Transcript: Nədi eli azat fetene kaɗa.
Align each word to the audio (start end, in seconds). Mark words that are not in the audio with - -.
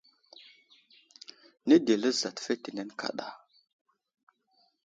Nədi 1.67 1.91
eli 1.97 2.11
azat 2.13 2.37
fetene 2.45 2.83
kaɗa. 2.99 3.27